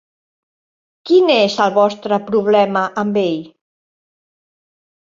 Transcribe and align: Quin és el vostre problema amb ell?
Quin 1.09 1.29
és 1.35 1.59
el 1.67 1.75
vostre 1.77 2.21
problema 2.31 2.85
amb 3.05 3.23
ell? 3.27 3.39